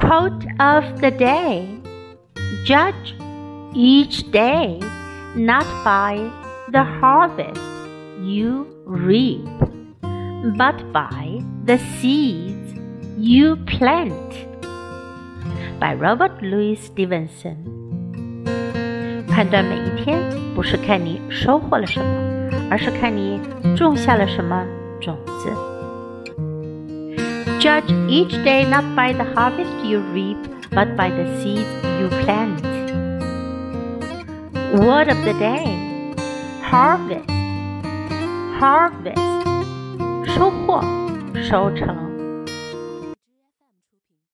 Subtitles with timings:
[0.00, 1.80] Quote of the day
[2.64, 3.14] Judge
[3.74, 4.80] each day
[5.34, 6.18] not by
[6.72, 7.60] the harvest
[8.22, 9.46] you reap,
[10.56, 12.74] but by the seeds
[13.18, 14.12] you plant.
[15.78, 17.56] By Robert Louis Stevenson。
[19.28, 20.18] 判断每一天，
[20.54, 22.06] 不是看你收获了什么，
[22.70, 23.38] 而是看你
[23.76, 24.64] 种下了什么
[25.00, 25.69] 种子。
[27.60, 30.38] Judge each day not by the harvest you reap,
[30.70, 31.68] but by the seeds
[31.98, 32.62] you plant.
[34.80, 35.86] Word of the day
[36.62, 37.30] harvest
[38.58, 39.20] harvest
[40.34, 40.82] 收获
[41.48, 42.09] 收成。